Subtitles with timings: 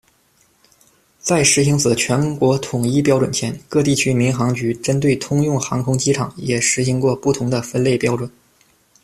[1.19, 8.27] 在实行此全国统一标准前，各地区民航局针对通用航空机场也实行过不同的分类标准。